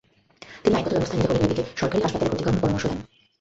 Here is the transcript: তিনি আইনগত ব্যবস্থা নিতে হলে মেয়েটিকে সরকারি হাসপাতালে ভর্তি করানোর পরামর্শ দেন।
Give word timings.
তিনি 0.63 0.73
আইনগত 0.75 0.93
ব্যবস্থা 0.93 1.15
নিতে 1.15 1.27
হলে 1.29 1.39
মেয়েটিকে 1.39 1.63
সরকারি 1.75 2.01
হাসপাতালে 2.01 2.29
ভর্তি 2.29 2.43
করানোর 2.43 2.61
পরামর্শ 2.61 2.83
দেন। 2.87 2.99